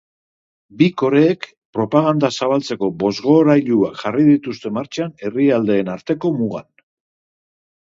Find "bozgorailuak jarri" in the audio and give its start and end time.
3.05-4.27